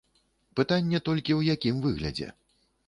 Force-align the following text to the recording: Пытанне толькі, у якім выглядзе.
Пытанне 0.59 1.03
толькі, 1.11 1.39
у 1.41 1.47
якім 1.53 1.75
выглядзе. 1.87 2.27